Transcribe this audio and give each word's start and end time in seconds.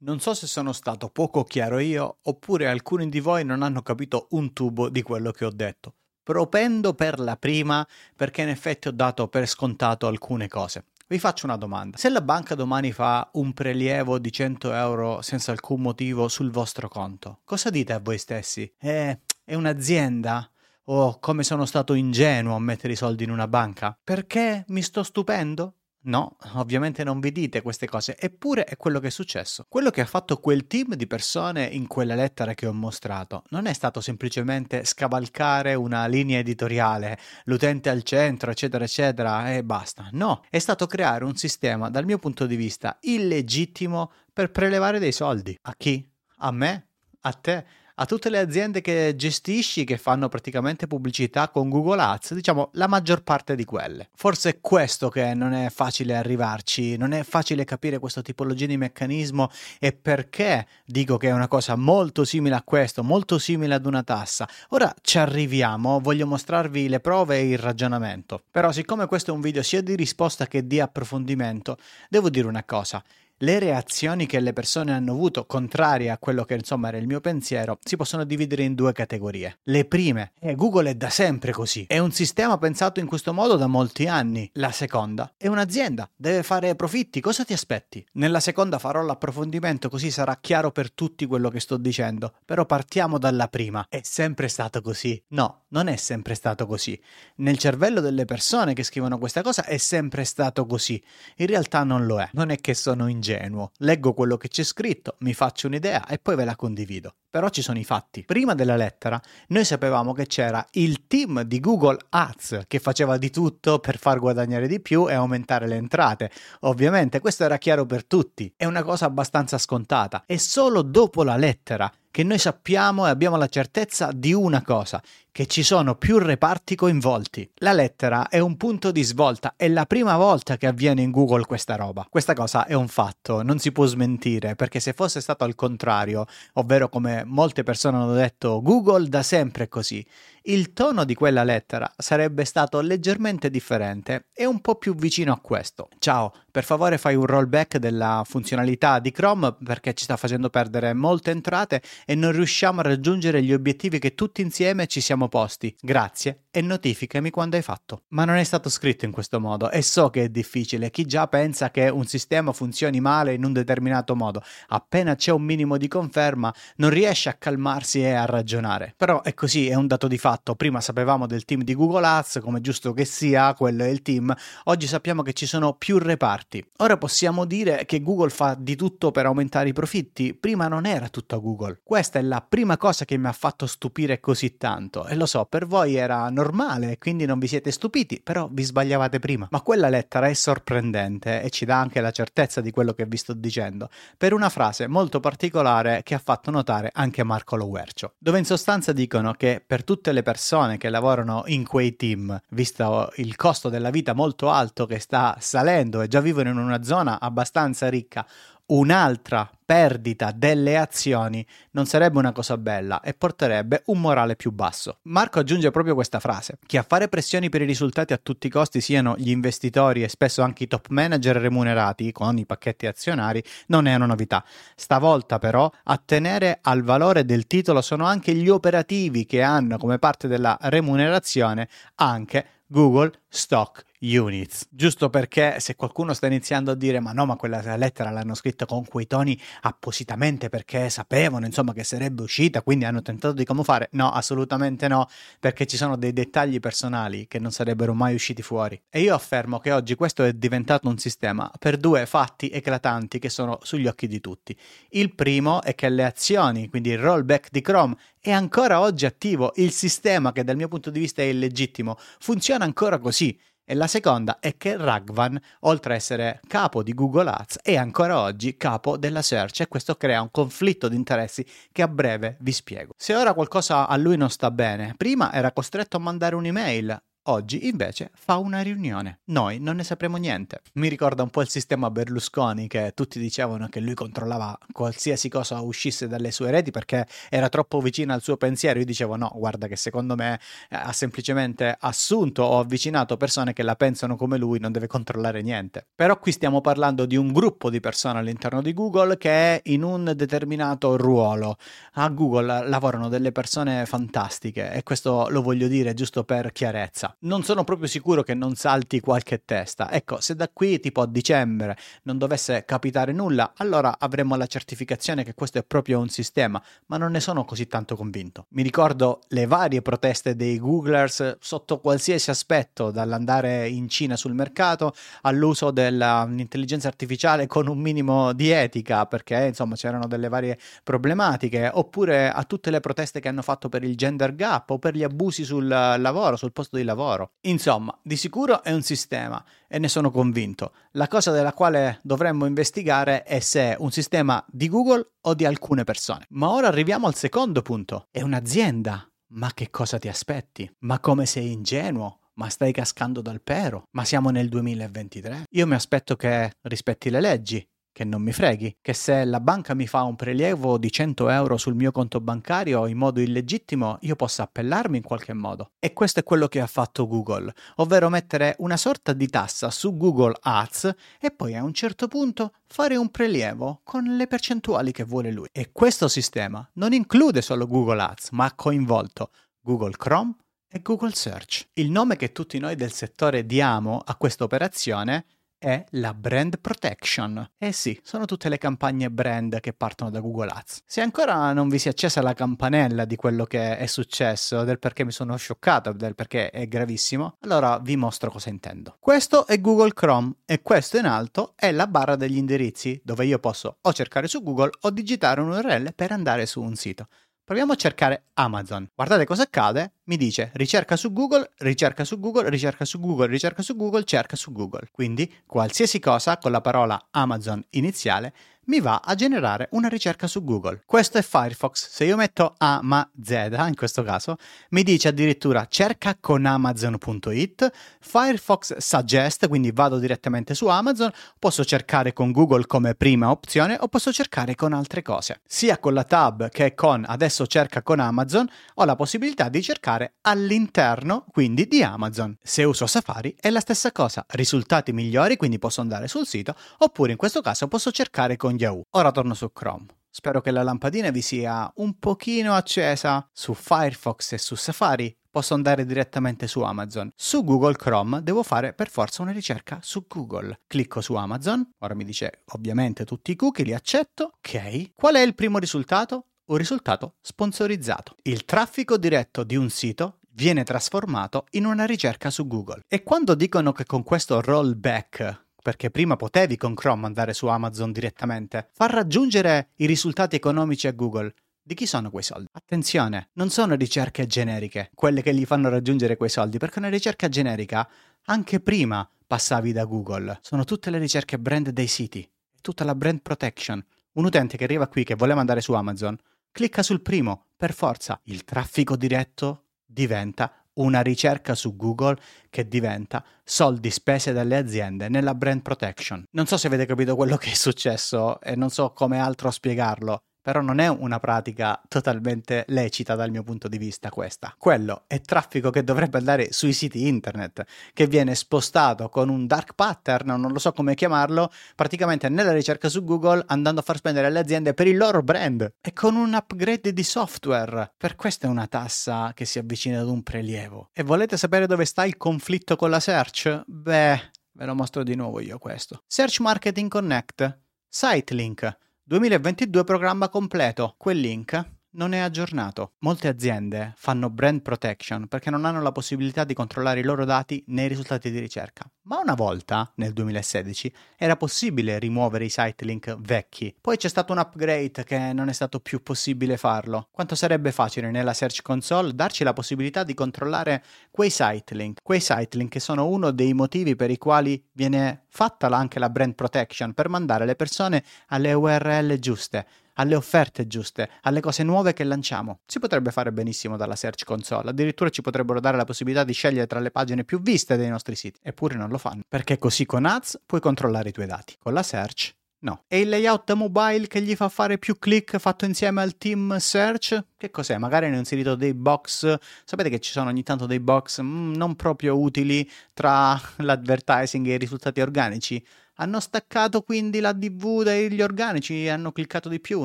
Non 0.00 0.20
so 0.20 0.32
se 0.32 0.46
sono 0.46 0.72
stato 0.72 1.08
poco 1.08 1.42
chiaro 1.42 1.80
io, 1.80 2.18
oppure 2.22 2.68
alcuni 2.68 3.08
di 3.08 3.18
voi 3.18 3.44
non 3.44 3.62
hanno 3.62 3.82
capito 3.82 4.28
un 4.30 4.52
tubo 4.52 4.88
di 4.88 5.02
quello 5.02 5.32
che 5.32 5.44
ho 5.44 5.50
detto. 5.50 5.94
Propendo 6.22 6.94
per 6.94 7.18
la 7.18 7.36
prima 7.36 7.84
perché 8.14 8.42
in 8.42 8.48
effetti 8.48 8.86
ho 8.86 8.92
dato 8.92 9.26
per 9.26 9.48
scontato 9.48 10.06
alcune 10.06 10.46
cose. 10.46 10.84
Vi 11.08 11.18
faccio 11.18 11.46
una 11.46 11.56
domanda. 11.56 11.96
Se 11.96 12.10
la 12.10 12.20
banca 12.20 12.54
domani 12.54 12.92
fa 12.92 13.28
un 13.32 13.52
prelievo 13.52 14.20
di 14.20 14.30
100 14.30 14.72
euro 14.72 15.20
senza 15.20 15.50
alcun 15.50 15.80
motivo 15.80 16.28
sul 16.28 16.52
vostro 16.52 16.88
conto, 16.88 17.40
cosa 17.44 17.68
dite 17.68 17.92
a 17.92 17.98
voi 17.98 18.18
stessi? 18.18 18.72
Eh, 18.78 19.18
è 19.42 19.54
un'azienda? 19.54 20.48
O 20.90 21.18
come 21.18 21.42
sono 21.42 21.64
stato 21.64 21.94
ingenuo 21.94 22.54
a 22.54 22.60
mettere 22.60 22.92
i 22.92 22.96
soldi 22.96 23.24
in 23.24 23.30
una 23.30 23.48
banca? 23.48 23.98
Perché 24.04 24.64
mi 24.68 24.82
sto 24.82 25.02
stupendo? 25.02 25.74
No, 26.08 26.36
ovviamente 26.54 27.04
non 27.04 27.20
vi 27.20 27.30
dite 27.32 27.60
queste 27.60 27.86
cose, 27.86 28.16
eppure 28.18 28.64
è 28.64 28.78
quello 28.78 28.98
che 28.98 29.08
è 29.08 29.10
successo. 29.10 29.66
Quello 29.68 29.90
che 29.90 30.00
ha 30.00 30.06
fatto 30.06 30.38
quel 30.38 30.66
team 30.66 30.94
di 30.94 31.06
persone 31.06 31.66
in 31.66 31.86
quella 31.86 32.14
lettera 32.14 32.54
che 32.54 32.66
ho 32.66 32.72
mostrato 32.72 33.44
non 33.50 33.66
è 33.66 33.74
stato 33.74 34.00
semplicemente 34.00 34.86
scavalcare 34.86 35.74
una 35.74 36.06
linea 36.06 36.38
editoriale, 36.38 37.18
l'utente 37.44 37.90
al 37.90 38.04
centro, 38.04 38.50
eccetera, 38.50 38.84
eccetera, 38.84 39.54
e 39.54 39.62
basta. 39.62 40.08
No, 40.12 40.44
è 40.48 40.58
stato 40.58 40.86
creare 40.86 41.24
un 41.24 41.36
sistema, 41.36 41.90
dal 41.90 42.06
mio 42.06 42.18
punto 42.18 42.46
di 42.46 42.56
vista, 42.56 42.96
illegittimo 43.02 44.10
per 44.32 44.50
prelevare 44.50 44.98
dei 44.98 45.12
soldi. 45.12 45.58
A 45.60 45.74
chi? 45.76 46.10
A 46.38 46.50
me? 46.52 46.86
A 47.20 47.32
te? 47.34 47.66
A 48.00 48.06
tutte 48.06 48.30
le 48.30 48.38
aziende 48.38 48.80
che 48.80 49.14
gestisci 49.16 49.84
che 49.84 49.98
fanno 49.98 50.28
praticamente 50.28 50.86
pubblicità 50.86 51.48
con 51.48 51.68
Google 51.68 52.00
Ads, 52.00 52.34
diciamo 52.34 52.70
la 52.74 52.86
maggior 52.86 53.22
parte 53.22 53.56
di 53.56 53.64
quelle. 53.64 54.08
Forse 54.14 54.50
è 54.50 54.60
questo 54.60 55.08
che 55.08 55.34
non 55.34 55.52
è 55.52 55.68
facile 55.68 56.14
arrivarci, 56.14 56.96
non 56.96 57.12
è 57.12 57.24
facile 57.24 57.64
capire 57.64 57.98
questa 57.98 58.22
tipologia 58.22 58.66
di 58.66 58.76
meccanismo 58.76 59.50
e 59.80 59.92
perché 59.92 60.66
dico 60.84 61.16
che 61.16 61.28
è 61.28 61.32
una 61.32 61.48
cosa 61.48 61.74
molto 61.74 62.24
simile 62.24 62.54
a 62.54 62.62
questo, 62.62 63.02
molto 63.02 63.38
simile 63.38 63.74
ad 63.74 63.84
una 63.84 64.04
tassa. 64.04 64.48
Ora 64.70 64.94
ci 65.02 65.18
arriviamo, 65.18 65.98
voglio 65.98 66.26
mostrarvi 66.26 66.88
le 66.88 67.00
prove 67.00 67.38
e 67.38 67.48
il 67.48 67.58
ragionamento. 67.58 68.42
Però 68.48 68.70
siccome 68.70 69.06
questo 69.06 69.32
è 69.32 69.34
un 69.34 69.40
video 69.40 69.62
sia 69.62 69.82
di 69.82 69.96
risposta 69.96 70.46
che 70.46 70.66
di 70.68 70.78
approfondimento, 70.78 71.76
devo 72.08 72.30
dire 72.30 72.46
una 72.46 72.62
cosa 72.62 73.02
le 73.38 73.58
reazioni 73.60 74.26
che 74.26 74.40
le 74.40 74.52
persone 74.52 74.92
hanno 74.92 75.12
avuto, 75.12 75.46
contrarie 75.46 76.10
a 76.10 76.18
quello 76.18 76.44
che 76.44 76.54
insomma 76.54 76.88
era 76.88 76.96
il 76.96 77.06
mio 77.06 77.20
pensiero, 77.20 77.78
si 77.84 77.96
possono 77.96 78.24
dividere 78.24 78.64
in 78.64 78.74
due 78.74 78.92
categorie. 78.92 79.58
Le 79.64 79.84
prime, 79.84 80.32
eh, 80.40 80.56
Google 80.56 80.90
è 80.90 80.94
da 80.94 81.08
sempre 81.08 81.52
così, 81.52 81.84
è 81.86 81.98
un 81.98 82.10
sistema 82.10 82.58
pensato 82.58 82.98
in 82.98 83.06
questo 83.06 83.32
modo 83.32 83.56
da 83.56 83.68
molti 83.68 84.08
anni. 84.08 84.50
La 84.54 84.72
seconda, 84.72 85.34
è 85.36 85.46
un'azienda, 85.46 86.10
deve 86.16 86.42
fare 86.42 86.74
profitti, 86.74 87.20
cosa 87.20 87.44
ti 87.44 87.52
aspetti? 87.52 88.04
Nella 88.14 88.40
seconda 88.40 88.78
farò 88.78 89.02
l'approfondimento 89.02 89.88
così 89.88 90.10
sarà 90.10 90.36
chiaro 90.40 90.72
per 90.72 90.90
tutti 90.90 91.26
quello 91.26 91.48
che 91.48 91.60
sto 91.60 91.76
dicendo, 91.76 92.34
però 92.44 92.66
partiamo 92.66 93.18
dalla 93.18 93.46
prima. 93.46 93.86
È 93.88 94.00
sempre 94.02 94.48
stato 94.48 94.80
così? 94.80 95.22
No, 95.28 95.64
non 95.68 95.86
è 95.86 95.96
sempre 95.96 96.34
stato 96.34 96.66
così. 96.66 97.00
Nel 97.36 97.58
cervello 97.58 98.00
delle 98.00 98.24
persone 98.24 98.74
che 98.74 98.82
scrivono 98.82 99.18
questa 99.18 99.42
cosa 99.42 99.64
è 99.64 99.76
sempre 99.76 100.24
stato 100.24 100.66
così. 100.66 101.00
In 101.36 101.46
realtà 101.46 101.84
non 101.84 102.04
lo 102.04 102.20
è. 102.20 102.28
Non 102.32 102.50
è 102.50 102.58
che 102.58 102.74
sono 102.74 103.06
ingenuo 103.06 103.27
ingenuo. 103.28 103.72
Leggo 103.78 104.14
quello 104.14 104.36
che 104.36 104.48
c'è 104.48 104.62
scritto, 104.62 105.16
mi 105.20 105.34
faccio 105.34 105.66
un'idea 105.66 106.06
e 106.06 106.18
poi 106.18 106.36
ve 106.36 106.44
la 106.44 106.56
condivido. 106.56 107.14
Però 107.30 107.50
ci 107.50 107.60
sono 107.60 107.78
i 107.78 107.84
fatti. 107.84 108.24
Prima 108.24 108.54
della 108.54 108.76
lettera 108.76 109.20
noi 109.48 109.64
sapevamo 109.64 110.14
che 110.14 110.26
c'era 110.26 110.64
il 110.72 111.06
team 111.06 111.42
di 111.42 111.60
Google 111.60 111.98
Ads 112.08 112.62
che 112.66 112.78
faceva 112.78 113.18
di 113.18 113.30
tutto 113.30 113.80
per 113.80 113.98
far 113.98 114.18
guadagnare 114.18 114.66
di 114.66 114.80
più 114.80 115.08
e 115.08 115.14
aumentare 115.14 115.66
le 115.66 115.76
entrate. 115.76 116.30
Ovviamente 116.60 117.20
questo 117.20 117.44
era 117.44 117.58
chiaro 117.58 117.84
per 117.84 118.06
tutti, 118.06 118.52
è 118.56 118.64
una 118.64 118.82
cosa 118.82 119.04
abbastanza 119.04 119.58
scontata. 119.58 120.24
E 120.26 120.38
solo 120.38 120.80
dopo 120.82 121.22
la 121.22 121.36
lettera 121.36 121.92
che 122.10 122.22
noi 122.22 122.38
sappiamo 122.38 123.06
e 123.06 123.10
abbiamo 123.10 123.36
la 123.36 123.48
certezza 123.48 124.10
di 124.12 124.32
una 124.32 124.62
cosa, 124.62 125.00
che 125.30 125.46
ci 125.46 125.62
sono 125.62 125.94
più 125.94 126.18
reparti 126.18 126.74
coinvolti. 126.74 127.48
La 127.56 127.72
lettera 127.72 128.28
è 128.28 128.38
un 128.38 128.56
punto 128.56 128.90
di 128.90 129.02
svolta, 129.02 129.54
è 129.56 129.68
la 129.68 129.86
prima 129.86 130.16
volta 130.16 130.56
che 130.56 130.66
avviene 130.66 131.02
in 131.02 131.10
Google 131.10 131.44
questa 131.44 131.76
roba. 131.76 132.06
Questa 132.08 132.34
cosa 132.34 132.66
è 132.66 132.74
un 132.74 132.88
fatto, 132.88 133.42
non 133.42 133.58
si 133.58 133.72
può 133.72 133.86
smentire, 133.86 134.56
perché 134.56 134.80
se 134.80 134.92
fosse 134.92 135.20
stato 135.20 135.44
al 135.44 135.54
contrario, 135.54 136.26
ovvero 136.54 136.88
come 136.88 137.24
molte 137.24 137.62
persone 137.62 137.96
hanno 137.96 138.14
detto, 138.14 138.60
Google 138.62 139.08
da 139.08 139.22
sempre 139.22 139.64
è 139.64 139.68
così, 139.68 140.04
il 140.48 140.72
tono 140.72 141.04
di 141.04 141.14
quella 141.14 141.44
lettera 141.44 141.92
sarebbe 141.96 142.46
stato 142.46 142.80
leggermente 142.80 143.50
differente 143.50 144.28
e 144.32 144.46
un 144.46 144.60
po' 144.60 144.76
più 144.76 144.94
vicino 144.94 145.32
a 145.32 145.40
questo. 145.40 145.88
Ciao, 145.98 146.32
per 146.50 146.64
favore 146.64 146.96
fai 146.96 147.16
un 147.16 147.26
rollback 147.26 147.76
della 147.76 148.22
funzionalità 148.24 148.98
di 148.98 149.10
Chrome 149.10 149.56
perché 149.62 149.92
ci 149.92 150.04
sta 150.04 150.16
facendo 150.16 150.48
perdere 150.48 150.94
molte 150.94 151.32
entrate 151.32 151.82
e 152.06 152.14
non 152.14 152.32
riusciamo 152.32 152.80
a 152.80 152.84
raggiungere 152.84 153.42
gli 153.42 153.52
obiettivi 153.52 153.98
che 153.98 154.14
tutti 154.14 154.40
insieme 154.40 154.86
ci 154.86 155.02
siamo 155.02 155.17
posti. 155.26 155.74
Grazie 155.80 156.44
e 156.58 156.60
notificami 156.60 157.30
quando 157.30 157.56
hai 157.56 157.62
fatto. 157.62 158.02
Ma 158.08 158.24
non 158.24 158.36
è 158.36 158.44
stato 158.44 158.68
scritto 158.68 159.04
in 159.04 159.12
questo 159.12 159.38
modo 159.38 159.70
e 159.70 159.80
so 159.80 160.10
che 160.10 160.24
è 160.24 160.28
difficile. 160.28 160.90
Chi 160.90 161.04
già 161.04 161.28
pensa 161.28 161.70
che 161.70 161.88
un 161.88 162.04
sistema 162.04 162.52
funzioni 162.52 163.00
male 163.00 163.34
in 163.34 163.44
un 163.44 163.52
determinato 163.52 164.16
modo, 164.16 164.42
appena 164.68 165.14
c'è 165.14 165.30
un 165.30 165.42
minimo 165.42 165.76
di 165.76 165.86
conferma, 165.88 166.52
non 166.76 166.90
riesce 166.90 167.28
a 167.28 167.34
calmarsi 167.34 168.00
e 168.00 168.12
a 168.12 168.24
ragionare. 168.24 168.94
Però 168.96 169.22
è 169.22 169.34
così, 169.34 169.68
è 169.68 169.74
un 169.74 169.86
dato 169.86 170.08
di 170.08 170.18
fatto. 170.18 170.56
Prima 170.56 170.80
sapevamo 170.80 171.26
del 171.26 171.44
team 171.44 171.62
di 171.62 171.74
Google 171.74 172.06
Ads, 172.06 172.40
come 172.42 172.60
giusto 172.60 172.92
che 172.92 173.04
sia, 173.04 173.54
quello 173.54 173.84
è 173.84 173.88
il 173.88 174.02
team. 174.02 174.34
Oggi 174.64 174.86
sappiamo 174.86 175.22
che 175.22 175.34
ci 175.34 175.46
sono 175.46 175.74
più 175.74 175.98
reparti. 175.98 176.64
Ora 176.78 176.96
possiamo 176.96 177.44
dire 177.44 177.84
che 177.84 178.02
Google 178.02 178.30
fa 178.30 178.56
di 178.58 178.74
tutto 178.74 179.12
per 179.12 179.26
aumentare 179.26 179.68
i 179.68 179.72
profitti. 179.72 180.34
Prima 180.34 180.66
non 180.66 180.86
era 180.86 181.08
tutto 181.08 181.40
Google. 181.40 181.80
Questa 181.84 182.18
è 182.18 182.22
la 182.22 182.40
prima 182.40 182.76
cosa 182.76 183.04
che 183.04 183.16
mi 183.16 183.28
ha 183.28 183.32
fatto 183.32 183.66
stupire 183.66 184.18
così 184.18 184.56
tanto. 184.56 185.06
E 185.10 185.14
lo 185.14 185.24
so, 185.24 185.46
per 185.46 185.66
voi 185.66 185.94
era 185.94 186.28
normale, 186.28 186.98
quindi 186.98 187.24
non 187.24 187.38
vi 187.38 187.46
siete 187.46 187.70
stupiti, 187.70 188.20
però 188.22 188.48
vi 188.50 188.62
sbagliavate 188.62 189.18
prima. 189.18 189.48
Ma 189.50 189.62
quella 189.62 189.88
lettera 189.88 190.28
è 190.28 190.34
sorprendente 190.34 191.40
e 191.40 191.48
ci 191.48 191.64
dà 191.64 191.80
anche 191.80 192.02
la 192.02 192.10
certezza 192.10 192.60
di 192.60 192.70
quello 192.70 192.92
che 192.92 193.06
vi 193.06 193.16
sto 193.16 193.32
dicendo, 193.32 193.88
per 194.18 194.34
una 194.34 194.50
frase 194.50 194.86
molto 194.86 195.20
particolare 195.20 196.02
che 196.02 196.14
ha 196.14 196.20
fatto 196.22 196.50
notare 196.50 196.90
anche 196.92 197.24
Marco 197.24 197.56
Loguercio, 197.56 198.14
dove 198.18 198.38
in 198.38 198.44
sostanza 198.44 198.92
dicono 198.92 199.32
che 199.32 199.62
per 199.66 199.82
tutte 199.82 200.12
le 200.12 200.22
persone 200.22 200.76
che 200.76 200.90
lavorano 200.90 201.44
in 201.46 201.66
quei 201.66 201.96
team, 201.96 202.38
visto 202.50 203.10
il 203.16 203.34
costo 203.36 203.70
della 203.70 203.90
vita 203.90 204.12
molto 204.12 204.50
alto 204.50 204.84
che 204.84 204.98
sta 204.98 205.36
salendo 205.40 206.02
e 206.02 206.08
già 206.08 206.20
vivono 206.20 206.50
in 206.50 206.58
una 206.58 206.82
zona 206.82 207.18
abbastanza 207.18 207.88
ricca, 207.88 208.26
un'altra 208.68 209.50
perdita 209.64 210.32
delle 210.34 210.78
azioni 210.78 211.46
non 211.72 211.84
sarebbe 211.84 212.18
una 212.18 212.32
cosa 212.32 212.56
bella 212.56 213.00
e 213.02 213.12
porterebbe 213.12 213.82
un 213.86 214.00
morale 214.00 214.34
più 214.34 214.50
basso. 214.50 215.00
Marco 215.02 215.38
aggiunge 215.38 215.70
proprio 215.70 215.94
questa 215.94 216.20
frase, 216.20 216.58
che 216.66 216.78
a 216.78 216.82
fare 216.82 217.08
pressioni 217.08 217.50
per 217.50 217.60
i 217.60 217.66
risultati 217.66 218.14
a 218.14 218.20
tutti 218.22 218.46
i 218.46 218.50
costi 218.50 218.80
siano 218.80 219.14
gli 219.18 219.28
investitori 219.28 220.02
e 220.02 220.08
spesso 220.08 220.40
anche 220.40 220.64
i 220.64 220.68
top 220.68 220.88
manager 220.88 221.36
remunerati 221.36 222.12
con 222.12 222.38
i 222.38 222.46
pacchetti 222.46 222.86
azionari 222.86 223.42
non 223.66 223.86
è 223.86 223.94
una 223.94 224.06
novità. 224.06 224.42
Stavolta 224.74 225.38
però 225.38 225.70
a 225.84 226.00
tenere 226.02 226.60
al 226.62 226.82
valore 226.82 227.26
del 227.26 227.46
titolo 227.46 227.82
sono 227.82 228.06
anche 228.06 228.32
gli 228.32 228.48
operativi 228.48 229.26
che 229.26 229.42
hanno 229.42 229.76
come 229.76 229.98
parte 229.98 230.28
della 230.28 230.56
remunerazione 230.62 231.68
anche 231.96 232.46
Google 232.66 233.12
Stock 233.28 233.84
Units. 234.00 234.66
Giusto 234.70 235.10
perché 235.10 235.58
se 235.60 235.74
qualcuno 235.74 236.12
sta 236.14 236.26
iniziando 236.26 236.70
a 236.70 236.74
dire 236.74 237.00
ma 237.00 237.12
no, 237.12 237.26
ma 237.26 237.36
quella 237.36 237.76
lettera 237.76 238.10
l'hanno 238.10 238.34
scritta 238.34 238.66
con 238.66 238.84
quei 238.86 239.06
toni 239.06 239.38
appositamente 239.62 240.48
perché 240.48 240.88
sapevano 240.88 241.46
insomma 241.46 241.72
che 241.72 241.84
sarebbe 241.84 242.22
uscita, 242.22 242.62
quindi 242.62 242.84
hanno 242.84 243.02
tentato 243.02 243.34
di 243.34 243.44
camufare. 243.44 243.88
No, 243.92 244.10
assolutamente 244.10 244.86
no, 244.88 245.08
perché 245.40 245.66
ci 245.66 245.76
sono 245.76 245.96
dei 245.96 246.12
dettagli 246.12 246.60
personali 246.60 247.26
che 247.26 247.38
non 247.38 247.50
sarebbero 247.50 247.94
mai 247.94 248.14
usciti 248.14 248.42
fuori. 248.42 248.80
E 248.88 249.00
io 249.00 249.14
affermo 249.14 249.58
che 249.58 249.72
oggi 249.72 249.94
questo 249.94 250.22
è 250.22 250.32
diventato 250.32 250.88
un 250.88 250.98
sistema 250.98 251.50
per 251.58 251.76
due 251.76 252.06
fatti 252.06 252.50
eclatanti 252.50 253.18
che 253.18 253.28
sono 253.28 253.58
sugli 253.62 253.86
occhi 253.86 254.06
di 254.06 254.20
tutti. 254.20 254.56
Il 254.90 255.14
primo 255.14 255.62
è 255.62 255.74
che 255.74 255.88
le 255.88 256.04
azioni, 256.04 256.68
quindi 256.68 256.90
il 256.90 256.98
rollback 256.98 257.48
di 257.50 257.60
Chrome, 257.60 257.96
è 258.20 258.30
ancora 258.30 258.80
oggi 258.80 259.06
attivo. 259.06 259.52
Il 259.56 259.72
sistema, 259.72 260.32
che 260.32 260.44
dal 260.44 260.56
mio 260.56 260.68
punto 260.68 260.90
di 260.90 261.00
vista 261.00 261.22
è 261.22 261.26
illegittimo, 261.26 261.96
funziona 262.18 262.64
ancora 262.64 262.98
così. 262.98 263.38
E 263.70 263.74
la 263.74 263.86
seconda 263.86 264.38
è 264.40 264.56
che 264.56 264.78
Ragvan, 264.78 265.38
oltre 265.60 265.92
a 265.92 265.96
essere 265.96 266.40
capo 266.48 266.82
di 266.82 266.94
Google 266.94 267.28
Ads, 267.28 267.58
è 267.60 267.76
ancora 267.76 268.18
oggi 268.18 268.56
capo 268.56 268.96
della 268.96 269.20
search 269.20 269.60
e 269.60 269.68
questo 269.68 269.96
crea 269.96 270.22
un 270.22 270.30
conflitto 270.30 270.88
di 270.88 270.96
interessi 270.96 271.44
che 271.70 271.82
a 271.82 271.88
breve 271.88 272.38
vi 272.40 272.52
spiego. 272.52 272.94
Se 272.96 273.14
ora 273.14 273.34
qualcosa 273.34 273.86
a 273.86 273.94
lui 273.98 274.16
non 274.16 274.30
sta 274.30 274.50
bene, 274.50 274.94
prima 274.96 275.34
era 275.34 275.52
costretto 275.52 275.98
a 275.98 276.00
mandare 276.00 276.34
un'email 276.34 276.98
Oggi 277.28 277.66
invece 277.66 278.10
fa 278.14 278.38
una 278.38 278.62
riunione. 278.62 279.18
Noi 279.24 279.58
non 279.58 279.76
ne 279.76 279.84
sapremo 279.84 280.16
niente. 280.16 280.62
Mi 280.74 280.88
ricorda 280.88 281.22
un 281.22 281.28
po' 281.28 281.42
il 281.42 281.50
sistema 281.50 281.90
Berlusconi 281.90 282.68
che 282.68 282.92
tutti 282.94 283.18
dicevano 283.18 283.68
che 283.68 283.80
lui 283.80 283.92
controllava 283.92 284.58
qualsiasi 284.72 285.28
cosa 285.28 285.60
uscisse 285.60 286.08
dalle 286.08 286.30
sue 286.30 286.50
reti 286.50 286.70
perché 286.70 287.06
era 287.28 287.50
troppo 287.50 287.82
vicino 287.82 288.14
al 288.14 288.22
suo 288.22 288.38
pensiero. 288.38 288.78
Io 288.78 288.86
dicevo 288.86 289.16
no, 289.16 289.30
guarda 289.34 289.66
che 289.66 289.76
secondo 289.76 290.14
me 290.14 290.40
eh, 290.70 290.76
ha 290.76 290.92
semplicemente 290.94 291.76
assunto 291.78 292.44
o 292.44 292.60
avvicinato 292.60 293.18
persone 293.18 293.52
che 293.52 293.62
la 293.62 293.76
pensano 293.76 294.16
come 294.16 294.38
lui, 294.38 294.58
non 294.58 294.72
deve 294.72 294.86
controllare 294.86 295.42
niente. 295.42 295.86
Però 295.94 296.18
qui 296.18 296.32
stiamo 296.32 296.62
parlando 296.62 297.04
di 297.04 297.16
un 297.16 297.30
gruppo 297.34 297.68
di 297.68 297.80
persone 297.80 298.20
all'interno 298.20 298.62
di 298.62 298.72
Google 298.72 299.18
che 299.18 299.30
è 299.30 299.60
in 299.64 299.82
un 299.82 300.12
determinato 300.16 300.96
ruolo. 300.96 301.58
A 301.94 302.08
Google 302.08 302.66
lavorano 302.66 303.10
delle 303.10 303.32
persone 303.32 303.84
fantastiche 303.84 304.72
e 304.72 304.82
questo 304.82 305.28
lo 305.28 305.42
voglio 305.42 305.68
dire 305.68 305.92
giusto 305.92 306.24
per 306.24 306.52
chiarezza 306.52 307.14
non 307.20 307.42
sono 307.42 307.64
proprio 307.64 307.88
sicuro 307.88 308.22
che 308.22 308.34
non 308.34 308.54
salti 308.54 309.00
qualche 309.00 309.42
testa. 309.44 309.90
Ecco, 309.90 310.20
se 310.20 310.36
da 310.36 310.48
qui 310.48 310.78
tipo 310.78 311.00
a 311.00 311.06
dicembre 311.06 311.76
non 312.02 312.16
dovesse 312.16 312.64
capitare 312.64 313.12
nulla, 313.12 313.54
allora 313.56 313.96
avremo 313.98 314.36
la 314.36 314.46
certificazione 314.46 315.24
che 315.24 315.34
questo 315.34 315.58
è 315.58 315.64
proprio 315.64 315.98
un 315.98 316.08
sistema, 316.08 316.62
ma 316.86 316.96
non 316.96 317.10
ne 317.10 317.20
sono 317.20 317.44
così 317.44 317.66
tanto 317.66 317.96
convinto. 317.96 318.46
Mi 318.50 318.62
ricordo 318.62 319.20
le 319.28 319.46
varie 319.46 319.82
proteste 319.82 320.36
dei 320.36 320.58
Googlers 320.58 321.38
sotto 321.40 321.80
qualsiasi 321.80 322.30
aspetto, 322.30 322.90
dall'andare 322.90 323.68
in 323.68 323.88
Cina 323.88 324.16
sul 324.16 324.34
mercato 324.34 324.94
all'uso 325.22 325.70
dell'intelligenza 325.70 326.86
artificiale 326.86 327.46
con 327.46 327.66
un 327.66 327.78
minimo 327.78 328.32
di 328.32 328.50
etica, 328.50 329.06
perché 329.06 329.46
insomma 329.46 329.74
c'erano 329.74 330.06
delle 330.06 330.28
varie 330.28 330.58
problematiche, 330.84 331.70
oppure 331.72 332.30
a 332.30 332.44
tutte 332.44 332.70
le 332.70 332.80
proteste 332.80 333.18
che 333.18 333.28
hanno 333.28 333.42
fatto 333.42 333.68
per 333.68 333.82
il 333.82 333.96
gender 333.96 334.34
gap 334.36 334.70
o 334.70 334.78
per 334.78 334.94
gli 334.94 335.02
abusi 335.02 335.42
sul 335.44 335.66
lavoro, 335.66 336.36
sul 336.36 336.52
posto 336.52 336.76
di 336.76 336.84
lavoro 336.84 336.97
lavoro. 336.98 337.34
Insomma, 337.42 337.96
di 338.02 338.16
sicuro 338.16 338.62
è 338.62 338.72
un 338.72 338.82
sistema 338.82 339.42
e 339.68 339.78
ne 339.78 339.88
sono 339.88 340.10
convinto. 340.10 340.72
La 340.92 341.06
cosa 341.06 341.30
della 341.30 341.52
quale 341.52 342.00
dovremmo 342.02 342.44
investigare 342.46 343.22
è 343.22 343.38
se 343.38 343.60
è 343.60 343.76
un 343.78 343.92
sistema 343.92 344.44
di 344.48 344.68
Google 344.68 345.12
o 345.22 345.34
di 345.34 345.44
alcune 345.44 345.84
persone. 345.84 346.26
Ma 346.30 346.50
ora 346.50 346.66
arriviamo 346.66 347.06
al 347.06 347.14
secondo 347.14 347.62
punto. 347.62 348.08
È 348.10 348.20
un'azienda. 348.20 349.08
Ma 349.30 349.52
che 349.54 349.70
cosa 349.70 349.98
ti 349.98 350.08
aspetti? 350.08 350.68
Ma 350.80 350.98
come 351.00 351.26
sei 351.26 351.52
ingenuo? 351.52 352.18
Ma 352.34 352.48
stai 352.48 352.72
cascando 352.72 353.20
dal 353.20 353.42
pero? 353.42 353.82
Ma 353.92 354.04
siamo 354.04 354.30
nel 354.30 354.48
2023? 354.48 355.44
Io 355.50 355.66
mi 355.66 355.74
aspetto 355.74 356.16
che 356.16 356.52
rispetti 356.62 357.10
le 357.10 357.20
leggi, 357.20 357.68
che 357.98 358.04
non 358.04 358.22
mi 358.22 358.30
freghi, 358.30 358.76
che 358.80 358.92
se 358.94 359.24
la 359.24 359.40
banca 359.40 359.74
mi 359.74 359.88
fa 359.88 360.04
un 360.04 360.14
prelievo 360.14 360.78
di 360.78 360.88
100 360.88 361.30
euro 361.30 361.56
sul 361.56 361.74
mio 361.74 361.90
conto 361.90 362.20
bancario 362.20 362.86
in 362.86 362.96
modo 362.96 363.20
illegittimo, 363.20 363.98
io 364.02 364.14
possa 364.14 364.44
appellarmi 364.44 364.98
in 364.98 365.02
qualche 365.02 365.32
modo. 365.32 365.72
E 365.80 365.92
questo 365.92 366.20
è 366.20 366.22
quello 366.22 366.46
che 366.46 366.60
ha 366.60 366.68
fatto 366.68 367.08
Google, 367.08 367.52
ovvero 367.78 368.08
mettere 368.08 368.54
una 368.58 368.76
sorta 368.76 369.12
di 369.12 369.26
tassa 369.26 369.72
su 369.72 369.96
Google 369.96 370.36
Ads 370.40 370.94
e 371.18 371.32
poi 371.32 371.56
a 371.56 371.64
un 371.64 371.72
certo 371.72 372.06
punto 372.06 372.52
fare 372.68 372.94
un 372.94 373.10
prelievo 373.10 373.80
con 373.82 374.04
le 374.04 374.28
percentuali 374.28 374.92
che 374.92 375.02
vuole 375.02 375.32
lui. 375.32 375.48
E 375.50 375.72
questo 375.72 376.06
sistema 376.06 376.64
non 376.74 376.92
include 376.92 377.42
solo 377.42 377.66
Google 377.66 378.00
Ads, 378.00 378.30
ma 378.30 378.44
ha 378.44 378.54
coinvolto 378.54 379.30
Google 379.60 379.96
Chrome 379.96 380.36
e 380.70 380.82
Google 380.82 381.14
Search. 381.14 381.70
Il 381.72 381.90
nome 381.90 382.14
che 382.14 382.30
tutti 382.30 382.60
noi 382.60 382.76
del 382.76 382.92
settore 382.92 383.44
diamo 383.44 384.00
a 384.04 384.14
questa 384.14 384.44
operazione 384.44 385.24
è 385.58 385.84
la 385.90 386.14
brand 386.14 386.58
protection. 386.60 387.50
Eh 387.58 387.72
sì, 387.72 387.98
sono 388.02 388.24
tutte 388.24 388.48
le 388.48 388.58
campagne 388.58 389.10
brand 389.10 389.60
che 389.60 389.72
partono 389.72 390.10
da 390.10 390.20
Google 390.20 390.50
Ads. 390.50 390.82
Se 390.86 391.00
ancora 391.00 391.52
non 391.52 391.68
vi 391.68 391.78
si 391.78 391.88
è 391.88 391.90
accesa 391.90 392.22
la 392.22 392.34
campanella 392.34 393.04
di 393.04 393.16
quello 393.16 393.44
che 393.44 393.76
è 393.76 393.86
successo, 393.86 394.64
del 394.64 394.78
perché 394.78 395.04
mi 395.04 395.12
sono 395.12 395.36
scioccato, 395.36 395.92
del 395.92 396.14
perché 396.14 396.50
è 396.50 396.66
gravissimo, 396.66 397.36
allora 397.40 397.78
vi 397.78 397.96
mostro 397.96 398.30
cosa 398.30 398.48
intendo. 398.48 398.96
Questo 399.00 399.46
è 399.46 399.60
Google 399.60 399.92
Chrome 399.92 400.34
e 400.44 400.62
questo 400.62 400.96
in 400.96 401.06
alto 401.06 401.54
è 401.56 401.72
la 401.72 401.86
barra 401.86 402.16
degli 402.16 402.36
indirizzi 402.36 403.00
dove 403.04 403.26
io 403.26 403.38
posso 403.38 403.78
o 403.80 403.92
cercare 403.92 404.28
su 404.28 404.42
Google 404.42 404.70
o 404.80 404.90
digitare 404.90 405.40
un 405.40 405.50
URL 405.50 405.92
per 405.94 406.12
andare 406.12 406.46
su 406.46 406.62
un 406.62 406.76
sito. 406.76 407.08
Proviamo 407.48 407.72
a 407.72 407.76
cercare 407.76 408.24
Amazon. 408.34 408.90
Guardate 408.94 409.24
cosa 409.24 409.44
accade. 409.44 409.92
Mi 410.08 410.16
dice 410.16 410.50
ricerca 410.54 410.96
su 410.96 411.12
Google, 411.12 411.50
ricerca 411.58 412.02
su 412.02 412.18
Google, 412.18 412.48
ricerca 412.48 412.86
su 412.86 412.98
Google, 412.98 413.26
ricerca 413.26 413.62
su 413.62 413.76
Google, 413.76 414.04
cerca 414.04 414.36
su 414.36 414.52
Google. 414.52 414.88
Quindi 414.90 415.30
qualsiasi 415.44 416.00
cosa 416.00 416.38
con 416.38 416.50
la 416.50 416.62
parola 416.62 417.08
Amazon 417.10 417.62
iniziale 417.72 418.32
mi 418.68 418.80
va 418.80 419.00
a 419.02 419.14
generare 419.14 419.68
una 419.72 419.88
ricerca 419.88 420.26
su 420.26 420.44
Google. 420.44 420.82
Questo 420.84 421.16
è 421.18 421.22
Firefox. 421.22 421.88
Se 421.88 422.04
io 422.04 422.16
metto 422.16 422.54
A 422.58 422.80
ma 422.82 423.08
Z, 423.22 423.30
in 423.66 423.74
questo 423.74 424.02
caso, 424.02 424.36
mi 424.70 424.82
dice 424.82 425.08
addirittura 425.08 425.66
cerca 425.68 426.16
con 426.20 426.44
Amazon.it, 426.44 427.72
Firefox 428.00 428.76
Suggest, 428.76 429.48
quindi 429.48 429.72
vado 429.72 429.98
direttamente 429.98 430.54
su 430.54 430.66
Amazon, 430.66 431.10
posso 431.38 431.64
cercare 431.64 432.12
con 432.12 432.30
Google 432.30 432.66
come 432.66 432.94
prima 432.94 433.30
opzione 433.30 433.76
o 433.80 433.88
posso 433.88 434.12
cercare 434.12 434.54
con 434.54 434.74
altre 434.74 435.00
cose. 435.00 435.40
Sia 435.46 435.78
con 435.78 435.94
la 435.94 436.04
tab 436.04 436.50
che 436.50 436.74
con 436.74 437.04
adesso 437.08 437.46
cerca 437.46 437.82
con 437.82 438.00
Amazon, 438.00 438.46
ho 438.74 438.84
la 438.84 438.96
possibilità 438.96 439.48
di 439.48 439.62
cercare 439.62 439.97
all'interno, 440.22 441.24
quindi 441.30 441.66
di 441.66 441.82
Amazon. 441.82 442.36
Se 442.42 442.64
uso 442.64 442.86
Safari 442.86 443.34
è 443.40 443.50
la 443.50 443.60
stessa 443.60 443.92
cosa, 443.92 444.24
risultati 444.30 444.92
migliori, 444.92 445.36
quindi 445.36 445.58
posso 445.58 445.80
andare 445.80 446.08
sul 446.08 446.26
sito, 446.26 446.54
oppure 446.78 447.12
in 447.12 447.16
questo 447.16 447.40
caso 447.40 447.68
posso 447.68 447.90
cercare 447.90 448.36
con 448.36 448.56
Yahoo. 448.56 448.82
Ora 448.90 449.10
torno 449.10 449.34
su 449.34 449.52
Chrome. 449.52 449.86
Spero 450.10 450.40
che 450.40 450.50
la 450.50 450.62
lampadina 450.62 451.10
vi 451.10 451.22
sia 451.22 451.70
un 451.76 451.98
pochino 451.98 452.54
accesa 452.54 453.28
su 453.32 453.54
Firefox 453.54 454.32
e 454.32 454.38
su 454.38 454.54
Safari. 454.56 455.16
Posso 455.30 455.54
andare 455.54 455.84
direttamente 455.84 456.48
su 456.48 456.60
Amazon. 456.62 457.12
Su 457.14 457.44
Google 457.44 457.76
Chrome 457.76 458.22
devo 458.22 458.42
fare 458.42 458.72
per 458.72 458.88
forza 458.88 459.22
una 459.22 459.30
ricerca 459.30 459.78
su 459.82 460.06
Google. 460.08 460.62
Clicco 460.66 461.00
su 461.00 461.14
Amazon. 461.14 461.70
Ora 461.78 461.94
mi 461.94 462.04
dice 462.04 462.42
ovviamente 462.46 463.04
tutti 463.04 463.30
i 463.30 463.36
cookie, 463.36 463.64
li 463.64 463.74
accetto. 463.74 464.32
Ok. 464.38 464.94
Qual 464.94 465.14
è 465.14 465.20
il 465.20 465.34
primo 465.34 465.58
risultato? 465.58 466.24
Un 466.48 466.56
risultato 466.56 467.16
sponsorizzato. 467.20 468.16
Il 468.22 468.46
traffico 468.46 468.96
diretto 468.96 469.44
di 469.44 469.54
un 469.54 469.68
sito 469.68 470.20
viene 470.30 470.64
trasformato 470.64 471.46
in 471.50 471.66
una 471.66 471.84
ricerca 471.84 472.30
su 472.30 472.46
Google. 472.46 472.84
E 472.88 473.02
quando 473.02 473.34
dicono 473.34 473.72
che 473.72 473.84
con 473.84 474.02
questo 474.02 474.40
rollback 474.40 475.46
perché 475.62 475.90
prima 475.90 476.16
potevi 476.16 476.56
con 476.56 476.74
Chrome 476.74 477.04
andare 477.04 477.34
su 477.34 477.46
Amazon 477.48 477.92
direttamente, 477.92 478.70
far 478.72 478.90
raggiungere 478.90 479.72
i 479.76 479.84
risultati 479.84 480.36
economici 480.36 480.86
a 480.86 480.92
Google. 480.92 481.34
Di 481.62 481.74
chi 481.74 481.84
sono 481.84 482.10
quei 482.10 482.22
soldi? 482.22 482.46
Attenzione, 482.52 483.28
non 483.34 483.50
sono 483.50 483.74
ricerche 483.74 484.26
generiche, 484.26 484.90
quelle 484.94 485.20
che 485.20 485.34
gli 485.34 485.44
fanno 485.44 485.68
raggiungere 485.68 486.16
quei 486.16 486.30
soldi, 486.30 486.56
perché 486.56 486.78
una 486.78 486.88
ricerca 486.88 487.28
generica 487.28 487.86
anche 488.24 488.60
prima 488.60 489.06
passavi 489.26 489.72
da 489.72 489.84
Google. 489.84 490.38
Sono 490.40 490.64
tutte 490.64 490.88
le 490.88 490.96
ricerche 490.96 491.38
brand 491.38 491.68
dei 491.68 491.88
siti, 491.88 492.26
tutta 492.62 492.84
la 492.84 492.94
brand 492.94 493.20
protection. 493.20 493.84
Un 494.12 494.24
utente 494.24 494.56
che 494.56 494.64
arriva 494.64 494.88
qui 494.88 495.04
che 495.04 495.14
voleva 495.14 495.40
andare 495.40 495.60
su 495.60 495.74
Amazon, 495.74 496.18
clicca 496.52 496.82
sul 496.82 497.02
primo, 497.02 497.46
per 497.56 497.72
forza. 497.72 498.20
Il 498.24 498.44
traffico 498.44 498.96
diretto 498.96 499.64
diventa 499.84 500.52
una 500.74 501.00
ricerca 501.00 501.54
su 501.54 501.76
Google 501.76 502.16
che 502.50 502.68
diventa 502.68 503.24
soldi 503.44 503.90
spesi 503.90 504.32
dalle 504.32 504.56
aziende 504.56 505.08
nella 505.08 505.34
brand 505.34 505.62
protection. 505.62 506.24
Non 506.30 506.46
so 506.46 506.56
se 506.56 506.66
avete 506.68 506.86
capito 506.86 507.16
quello 507.16 507.36
che 507.36 507.50
è 507.50 507.54
successo 507.54 508.40
e 508.40 508.54
non 508.54 508.70
so 508.70 508.92
come 508.92 509.18
altro 509.18 509.50
spiegarlo 509.50 510.22
però 510.48 510.62
non 510.62 510.78
è 510.78 510.88
una 510.88 511.20
pratica 511.20 511.78
totalmente 511.88 512.64
lecita 512.68 513.14
dal 513.14 513.30
mio 513.30 513.42
punto 513.42 513.68
di 513.68 513.76
vista 513.76 514.08
questa. 514.08 514.54
Quello 514.56 515.02
è 515.06 515.20
traffico 515.20 515.68
che 515.68 515.84
dovrebbe 515.84 516.16
andare 516.16 516.52
sui 516.52 516.72
siti 516.72 517.06
internet, 517.06 517.66
che 517.92 518.06
viene 518.06 518.34
spostato 518.34 519.10
con 519.10 519.28
un 519.28 519.46
dark 519.46 519.74
pattern, 519.74 520.40
non 520.40 520.50
lo 520.50 520.58
so 520.58 520.72
come 520.72 520.94
chiamarlo, 520.94 521.52
praticamente 521.74 522.30
nella 522.30 522.52
ricerca 522.52 522.88
su 522.88 523.04
Google 523.04 523.44
andando 523.48 523.80
a 523.80 523.82
far 523.82 523.98
spendere 523.98 524.28
alle 524.28 524.38
aziende 524.38 524.72
per 524.72 524.86
il 524.86 524.96
loro 524.96 525.22
brand 525.22 525.70
e 525.82 525.92
con 525.92 526.16
un 526.16 526.32
upgrade 526.32 526.94
di 526.94 527.02
software. 527.02 527.92
Per 527.94 528.16
questo 528.16 528.46
è 528.46 528.48
una 528.48 528.68
tassa 528.68 529.32
che 529.34 529.44
si 529.44 529.58
avvicina 529.58 530.00
ad 530.00 530.08
un 530.08 530.22
prelievo. 530.22 530.88
E 530.94 531.02
volete 531.02 531.36
sapere 531.36 531.66
dove 531.66 531.84
sta 531.84 532.06
il 532.06 532.16
conflitto 532.16 532.74
con 532.74 532.88
la 532.88 533.00
search? 533.00 533.64
Beh, 533.66 534.30
ve 534.52 534.64
lo 534.64 534.74
mostro 534.74 535.02
di 535.02 535.14
nuovo 535.14 535.40
io 535.40 535.58
questo. 535.58 536.04
Search 536.06 536.40
Marketing 536.40 536.88
Connect, 536.88 537.58
Sitelink 537.86 538.86
2022 539.08 539.84
programma 539.84 540.28
completo. 540.28 540.94
Quel 540.98 541.18
link 541.18 541.77
non 541.98 542.12
è 542.12 542.18
aggiornato. 542.18 542.92
Molte 543.00 543.26
aziende 543.26 543.92
fanno 543.96 544.30
brand 544.30 544.62
protection 544.62 545.26
perché 545.26 545.50
non 545.50 545.64
hanno 545.64 545.82
la 545.82 545.92
possibilità 545.92 546.44
di 546.44 546.54
controllare 546.54 547.00
i 547.00 547.02
loro 547.02 547.24
dati 547.24 547.62
nei 547.66 547.88
risultati 547.88 548.30
di 548.30 548.38
ricerca. 548.38 548.88
Ma 549.02 549.18
una 549.18 549.34
volta, 549.34 549.90
nel 549.96 550.12
2016, 550.12 550.92
era 551.16 551.36
possibile 551.36 551.98
rimuovere 551.98 552.44
i 552.44 552.50
site 552.50 552.84
link 552.84 553.16
vecchi. 553.18 553.74
Poi 553.80 553.96
c'è 553.96 554.08
stato 554.08 554.32
un 554.32 554.38
upgrade 554.38 555.02
che 555.02 555.32
non 555.32 555.48
è 555.48 555.52
stato 555.52 555.80
più 555.80 556.02
possibile 556.02 556.56
farlo. 556.56 557.08
Quanto 557.10 557.34
sarebbe 557.34 557.72
facile 557.72 558.10
nella 558.10 558.32
Search 558.32 558.62
Console 558.62 559.14
darci 559.14 559.42
la 559.42 559.52
possibilità 559.52 560.04
di 560.04 560.14
controllare 560.14 560.84
quei 561.10 561.30
site 561.30 561.74
link. 561.74 562.00
Quei 562.02 562.20
site 562.20 562.56
link 562.56 562.80
sono 562.80 563.08
uno 563.08 563.32
dei 563.32 563.54
motivi 563.54 563.96
per 563.96 564.10
i 564.10 564.18
quali 564.18 564.62
viene 564.72 565.24
fatta 565.28 565.66
anche 565.66 565.98
la 565.98 566.10
brand 566.10 566.34
protection 566.34 566.94
per 566.94 567.08
mandare 567.08 567.44
le 567.44 567.56
persone 567.56 568.04
alle 568.28 568.52
URL 568.52 569.18
giuste 569.18 569.66
alle 569.98 570.14
offerte 570.14 570.66
giuste, 570.66 571.08
alle 571.22 571.40
cose 571.40 571.62
nuove 571.62 571.92
che 571.92 572.04
lanciamo. 572.04 572.60
Si 572.66 572.78
potrebbe 572.78 573.10
fare 573.10 573.32
benissimo 573.32 573.76
dalla 573.76 573.96
Search 573.96 574.24
Console, 574.24 574.70
addirittura 574.70 575.10
ci 575.10 575.22
potrebbero 575.22 575.60
dare 575.60 575.76
la 575.76 575.84
possibilità 575.84 576.24
di 576.24 576.32
scegliere 576.32 576.66
tra 576.66 576.80
le 576.80 576.90
pagine 576.90 577.24
più 577.24 577.40
viste 577.40 577.76
dei 577.76 577.88
nostri 577.88 578.14
siti, 578.14 578.40
eppure 578.42 578.76
non 578.76 578.90
lo 578.90 578.98
fanno, 578.98 579.22
perché 579.28 579.58
così 579.58 579.84
con 579.86 580.06
Ads 580.06 580.40
puoi 580.46 580.60
controllare 580.60 581.10
i 581.10 581.12
tuoi 581.12 581.26
dati, 581.26 581.56
con 581.58 581.72
la 581.72 581.82
Search 581.82 582.37
No. 582.60 582.82
E 582.88 583.00
il 583.00 583.08
layout 583.08 583.52
mobile 583.52 584.08
che 584.08 584.20
gli 584.20 584.34
fa 584.34 584.48
fare 584.48 584.78
più 584.78 584.98
click 584.98 585.38
fatto 585.38 585.64
insieme 585.64 586.02
al 586.02 586.18
team 586.18 586.56
search? 586.56 587.24
Che 587.36 587.50
cos'è? 587.50 587.78
Magari 587.78 588.06
hanno 588.06 588.16
inserito 588.16 588.56
dei 588.56 588.74
box. 588.74 589.38
Sapete 589.64 589.88
che 589.88 590.00
ci 590.00 590.10
sono 590.10 590.30
ogni 590.30 590.42
tanto 590.42 590.66
dei 590.66 590.80
box 590.80 591.22
mm, 591.22 591.54
non 591.54 591.76
proprio 591.76 592.18
utili 592.18 592.68
tra 592.92 593.40
l'advertising 593.58 594.46
e 594.48 594.54
i 594.54 594.58
risultati 594.58 595.00
organici? 595.00 595.64
Hanno 596.00 596.18
staccato 596.18 596.82
quindi 596.82 597.20
la 597.20 597.32
DV 597.32 597.82
dagli 597.82 598.22
organici 598.22 598.88
hanno 598.88 599.12
cliccato 599.12 599.48
di 599.48 599.60
più, 599.60 599.84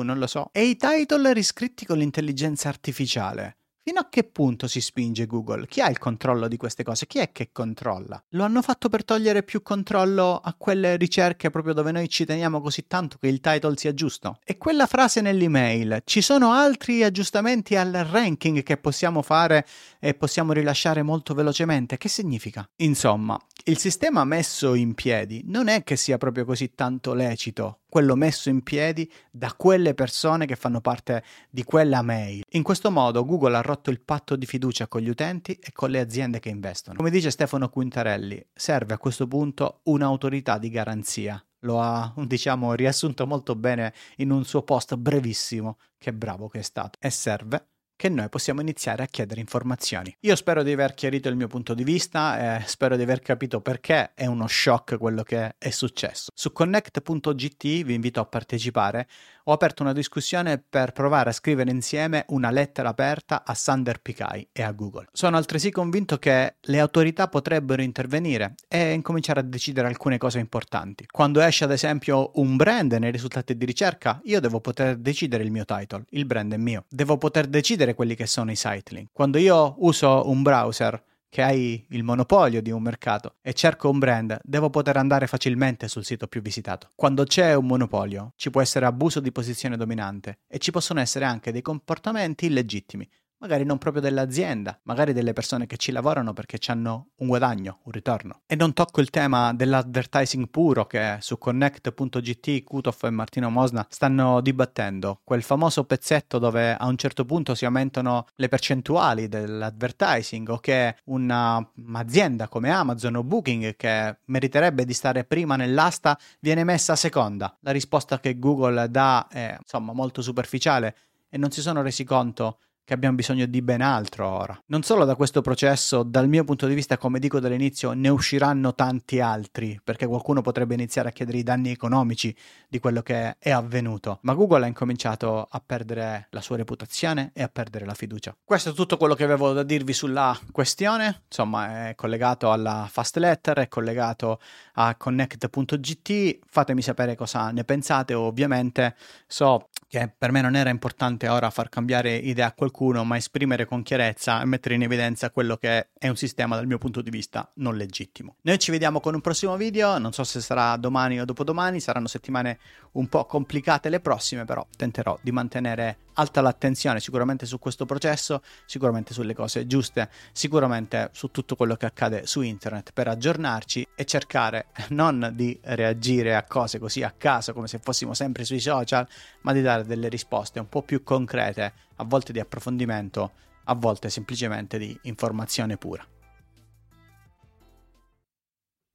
non 0.00 0.18
lo 0.18 0.26
so. 0.26 0.48
E 0.52 0.64
i 0.64 0.76
title 0.76 1.32
riscritti 1.32 1.86
con 1.86 1.98
l'intelligenza 1.98 2.68
artificiale? 2.68 3.56
Fino 3.86 4.00
a 4.00 4.08
che 4.08 4.24
punto 4.24 4.66
si 4.66 4.80
spinge 4.80 5.26
Google? 5.26 5.66
Chi 5.66 5.82
ha 5.82 5.90
il 5.90 5.98
controllo 5.98 6.48
di 6.48 6.56
queste 6.56 6.82
cose? 6.82 7.06
Chi 7.06 7.18
è 7.18 7.32
che 7.32 7.50
controlla? 7.52 8.24
Lo 8.30 8.42
hanno 8.42 8.62
fatto 8.62 8.88
per 8.88 9.04
togliere 9.04 9.42
più 9.42 9.60
controllo 9.60 10.40
a 10.42 10.54
quelle 10.56 10.96
ricerche 10.96 11.50
proprio 11.50 11.74
dove 11.74 11.92
noi 11.92 12.08
ci 12.08 12.24
teniamo 12.24 12.62
così 12.62 12.86
tanto 12.86 13.18
che 13.20 13.28
il 13.28 13.40
title 13.40 13.76
sia 13.76 13.92
giusto. 13.92 14.38
E 14.42 14.56
quella 14.56 14.86
frase 14.86 15.20
nell'email, 15.20 16.00
ci 16.06 16.22
sono 16.22 16.52
altri 16.52 17.02
aggiustamenti 17.02 17.76
al 17.76 17.92
ranking 17.92 18.62
che 18.62 18.78
possiamo 18.78 19.20
fare 19.20 19.66
e 20.00 20.14
possiamo 20.14 20.54
rilasciare 20.54 21.02
molto 21.02 21.34
velocemente. 21.34 21.98
Che 21.98 22.08
significa? 22.08 22.66
Insomma, 22.76 23.38
il 23.64 23.76
sistema 23.76 24.24
messo 24.24 24.72
in 24.72 24.94
piedi 24.94 25.42
non 25.44 25.68
è 25.68 25.84
che 25.84 25.96
sia 25.96 26.16
proprio 26.16 26.46
così 26.46 26.74
tanto 26.74 27.12
lecito 27.12 27.80
quello 27.94 28.16
messo 28.16 28.48
in 28.48 28.64
piedi 28.64 29.08
da 29.30 29.54
quelle 29.56 29.94
persone 29.94 30.46
che 30.46 30.56
fanno 30.56 30.80
parte 30.80 31.22
di 31.48 31.62
quella 31.62 32.02
mail. 32.02 32.42
In 32.54 32.64
questo 32.64 32.90
modo 32.90 33.24
Google 33.24 33.56
ha 33.56 33.60
rotto 33.60 33.90
il 33.90 34.00
patto 34.00 34.34
di 34.34 34.46
fiducia 34.46 34.88
con 34.88 35.00
gli 35.00 35.08
utenti 35.08 35.52
e 35.62 35.70
con 35.70 35.90
le 35.90 36.00
aziende 36.00 36.40
che 36.40 36.48
investono. 36.48 36.96
Come 36.96 37.10
dice 37.10 37.30
Stefano 37.30 37.68
Quintarelli, 37.68 38.48
serve 38.52 38.94
a 38.94 38.98
questo 38.98 39.28
punto 39.28 39.82
un'autorità 39.84 40.58
di 40.58 40.70
garanzia. 40.70 41.40
Lo 41.60 41.80
ha, 41.80 42.12
diciamo, 42.16 42.74
riassunto 42.74 43.28
molto 43.28 43.54
bene 43.54 43.94
in 44.16 44.32
un 44.32 44.44
suo 44.44 44.62
post 44.62 44.96
brevissimo. 44.96 45.78
Che 45.96 46.12
bravo 46.12 46.48
che 46.48 46.58
è 46.58 46.62
stato. 46.62 46.98
E 47.00 47.10
serve 47.10 47.73
che 47.96 48.08
noi 48.08 48.28
possiamo 48.28 48.60
iniziare 48.60 49.02
a 49.02 49.06
chiedere 49.06 49.40
informazioni. 49.40 50.14
Io 50.20 50.36
spero 50.36 50.62
di 50.62 50.72
aver 50.72 50.94
chiarito 50.94 51.28
il 51.28 51.36
mio 51.36 51.48
punto 51.48 51.74
di 51.74 51.84
vista 51.84 52.58
e 52.58 52.66
spero 52.66 52.96
di 52.96 53.02
aver 53.02 53.20
capito 53.20 53.60
perché 53.60 54.12
è 54.14 54.26
uno 54.26 54.46
shock 54.46 54.98
quello 54.98 55.22
che 55.22 55.54
è 55.58 55.70
successo. 55.70 56.30
Su 56.34 56.52
connect.gt 56.52 57.82
vi 57.82 57.94
invito 57.94 58.20
a 58.20 58.26
partecipare. 58.26 59.06
Ho 59.46 59.52
aperto 59.52 59.82
una 59.82 59.92
discussione 59.92 60.58
per 60.58 60.92
provare 60.92 61.28
a 61.28 61.32
scrivere 61.32 61.70
insieme 61.70 62.24
una 62.28 62.50
lettera 62.50 62.88
aperta 62.88 63.44
a 63.44 63.52
Sander 63.52 64.00
Picai 64.00 64.48
e 64.52 64.62
a 64.62 64.72
Google. 64.72 65.08
Sono 65.12 65.36
altresì 65.36 65.70
convinto 65.70 66.18
che 66.18 66.54
le 66.58 66.80
autorità 66.80 67.28
potrebbero 67.28 67.82
intervenire 67.82 68.54
e 68.68 68.92
incominciare 68.92 69.40
a 69.40 69.42
decidere 69.42 69.86
alcune 69.86 70.16
cose 70.16 70.38
importanti. 70.38 71.06
Quando 71.10 71.40
esce 71.40 71.64
ad 71.64 71.72
esempio 71.72 72.30
un 72.36 72.56
brand 72.56 72.92
nei 72.94 73.10
risultati 73.10 73.54
di 73.54 73.66
ricerca, 73.66 74.18
io 74.24 74.40
devo 74.40 74.60
poter 74.60 74.96
decidere 74.96 75.44
il 75.44 75.50
mio 75.50 75.66
title, 75.66 76.04
il 76.10 76.24
brand 76.24 76.54
è 76.54 76.56
mio. 76.56 76.84
Devo 76.88 77.18
poter 77.18 77.46
decidere 77.46 77.83
vedere 77.84 77.94
quelli 77.94 78.14
che 78.14 78.26
sono 78.26 78.50
i 78.50 78.56
site 78.56 78.94
link. 78.94 79.10
Quando 79.12 79.38
io 79.38 79.76
uso 79.78 80.28
un 80.28 80.42
browser 80.42 81.02
che 81.28 81.42
hai 81.42 81.84
il 81.90 82.04
monopolio 82.04 82.62
di 82.62 82.70
un 82.70 82.80
mercato 82.80 83.36
e 83.42 83.52
cerco 83.54 83.90
un 83.90 83.98
brand, 83.98 84.38
devo 84.42 84.70
poter 84.70 84.96
andare 84.96 85.26
facilmente 85.26 85.88
sul 85.88 86.04
sito 86.04 86.28
più 86.28 86.40
visitato. 86.40 86.90
Quando 86.94 87.24
c'è 87.24 87.54
un 87.54 87.66
monopolio, 87.66 88.32
ci 88.36 88.50
può 88.50 88.60
essere 88.60 88.86
abuso 88.86 89.18
di 89.18 89.32
posizione 89.32 89.76
dominante 89.76 90.38
e 90.46 90.58
ci 90.58 90.70
possono 90.70 91.00
essere 91.00 91.24
anche 91.24 91.50
dei 91.50 91.62
comportamenti 91.62 92.46
illegittimi 92.46 93.08
magari 93.38 93.64
non 93.64 93.78
proprio 93.78 94.02
dell'azienda, 94.02 94.78
magari 94.84 95.12
delle 95.12 95.32
persone 95.32 95.66
che 95.66 95.76
ci 95.76 95.92
lavorano 95.92 96.32
perché 96.32 96.58
hanno 96.70 97.08
un 97.16 97.26
guadagno, 97.26 97.80
un 97.84 97.92
ritorno. 97.92 98.40
E 98.46 98.56
non 98.56 98.72
tocco 98.72 99.00
il 99.00 99.10
tema 99.10 99.52
dell'advertising 99.52 100.48
puro 100.48 100.86
che 100.86 101.18
su 101.20 101.38
connect.gt 101.38 102.64
Kutov 102.64 102.96
e 103.02 103.10
Martino 103.10 103.50
Mosna 103.50 103.86
stanno 103.90 104.40
dibattendo, 104.40 105.20
quel 105.24 105.42
famoso 105.42 105.84
pezzetto 105.84 106.38
dove 106.38 106.74
a 106.74 106.86
un 106.86 106.96
certo 106.96 107.24
punto 107.24 107.54
si 107.54 107.64
aumentano 107.64 108.26
le 108.36 108.48
percentuali 108.48 109.28
dell'advertising 109.28 110.48
o 110.48 110.58
che 110.58 110.96
un'azienda 111.04 112.48
come 112.48 112.70
Amazon 112.70 113.16
o 113.16 113.22
Booking 113.24 113.76
che 113.76 114.18
meriterebbe 114.24 114.84
di 114.84 114.94
stare 114.94 115.24
prima 115.24 115.56
nell'asta 115.56 116.18
viene 116.40 116.64
messa 116.64 116.96
seconda. 116.96 117.56
La 117.60 117.72
risposta 117.72 118.20
che 118.20 118.38
Google 118.38 118.90
dà 118.90 119.26
è 119.28 119.56
insomma 119.58 119.92
molto 119.92 120.22
superficiale 120.22 120.96
e 121.28 121.36
non 121.36 121.50
si 121.50 121.60
sono 121.60 121.82
resi 121.82 122.04
conto 122.04 122.58
che 122.84 122.94
abbiamo 122.94 123.16
bisogno 123.16 123.46
di 123.46 123.62
ben 123.62 123.80
altro 123.80 124.28
ora. 124.28 124.58
Non 124.66 124.82
solo 124.82 125.04
da 125.04 125.14
questo 125.16 125.40
processo, 125.40 126.02
dal 126.02 126.28
mio 126.28 126.44
punto 126.44 126.66
di 126.66 126.74
vista, 126.74 126.98
come 126.98 127.18
dico 127.18 127.40
dall'inizio, 127.40 127.92
ne 127.92 128.08
usciranno 128.10 128.74
tanti 128.74 129.20
altri, 129.20 129.80
perché 129.82 130.06
qualcuno 130.06 130.42
potrebbe 130.42 130.74
iniziare 130.74 131.08
a 131.08 131.12
chiedere 131.12 131.38
i 131.38 131.42
danni 131.42 131.70
economici 131.70 132.34
di 132.68 132.78
quello 132.78 133.02
che 133.02 133.36
è 133.38 133.50
avvenuto, 133.50 134.18
ma 134.22 134.34
Google 134.34 134.64
ha 134.64 134.68
incominciato 134.68 135.46
a 135.48 135.62
perdere 135.64 136.28
la 136.30 136.40
sua 136.40 136.56
reputazione 136.56 137.30
e 137.32 137.42
a 137.42 137.48
perdere 137.48 137.86
la 137.86 137.94
fiducia. 137.94 138.36
Questo 138.44 138.70
è 138.70 138.72
tutto 138.74 138.96
quello 138.96 139.14
che 139.14 139.24
avevo 139.24 139.52
da 139.52 139.62
dirvi 139.62 139.92
sulla 139.92 140.38
questione, 140.52 141.22
insomma 141.26 141.88
è 141.88 141.94
collegato 141.94 142.52
alla 142.52 142.86
fast 142.90 143.16
letter, 143.16 143.58
è 143.58 143.68
collegato 143.68 144.40
a 144.74 144.94
connect.gt, 144.96 146.38
fatemi 146.46 146.82
sapere 146.82 147.16
cosa 147.16 147.50
ne 147.50 147.64
pensate, 147.64 148.12
ovviamente 148.14 148.94
so 149.26 149.68
che 149.88 150.12
per 150.16 150.32
me 150.32 150.40
non 150.40 150.56
era 150.56 150.70
importante 150.70 151.28
ora 151.28 151.50
far 151.50 151.68
cambiare 151.68 152.16
idea 152.16 152.46
a 152.46 152.52
qualcuno, 152.74 153.04
ma 153.04 153.16
esprimere 153.16 153.66
con 153.66 153.84
chiarezza 153.84 154.42
e 154.42 154.44
mettere 154.46 154.74
in 154.74 154.82
evidenza 154.82 155.30
quello 155.30 155.56
che 155.56 155.90
è 155.96 156.08
un 156.08 156.16
sistema 156.16 156.56
dal 156.56 156.66
mio 156.66 156.78
punto 156.78 157.00
di 157.00 157.10
vista 157.10 157.48
non 157.54 157.76
legittimo. 157.76 158.36
Noi 158.42 158.58
ci 158.58 158.72
vediamo 158.72 158.98
con 158.98 159.14
un 159.14 159.20
prossimo 159.20 159.56
video, 159.56 159.96
non 159.98 160.12
so 160.12 160.24
se 160.24 160.40
sarà 160.40 160.76
domani 160.76 161.20
o 161.20 161.24
dopodomani, 161.24 161.78
saranno 161.78 162.08
settimane 162.08 162.58
un 162.92 163.06
po' 163.06 163.26
complicate 163.26 163.88
le 163.88 164.00
prossime, 164.00 164.44
però 164.44 164.66
tenterò 164.76 165.16
di 165.22 165.30
mantenere 165.30 165.98
alta 166.14 166.40
l'attenzione 166.40 167.00
sicuramente 167.00 167.46
su 167.46 167.58
questo 167.58 167.86
processo, 167.86 168.42
sicuramente 168.66 169.12
sulle 169.12 169.34
cose 169.34 169.66
giuste, 169.66 170.10
sicuramente 170.32 171.10
su 171.12 171.30
tutto 171.30 171.56
quello 171.56 171.76
che 171.76 171.86
accade 171.86 172.26
su 172.26 172.40
internet 172.40 172.92
per 172.92 173.08
aggiornarci 173.08 173.88
e 173.94 174.04
cercare 174.04 174.66
non 174.90 175.32
di 175.34 175.58
reagire 175.62 176.34
a 176.34 176.44
cose 176.44 176.78
così 176.78 177.02
a 177.02 177.12
caso 177.16 177.52
come 177.52 177.68
se 177.68 177.78
fossimo 177.78 178.14
sempre 178.14 178.44
sui 178.44 178.60
social, 178.60 179.06
ma 179.42 179.52
di 179.52 179.62
dare 179.62 179.84
delle 179.84 180.08
risposte 180.08 180.58
un 180.58 180.68
po' 180.68 180.82
più 180.82 181.02
concrete, 181.02 181.72
a 181.96 182.04
volte 182.04 182.32
di 182.32 182.40
approfondimento, 182.40 183.32
a 183.64 183.74
volte 183.74 184.10
semplicemente 184.10 184.78
di 184.78 184.96
informazione 185.02 185.76
pura. 185.76 186.06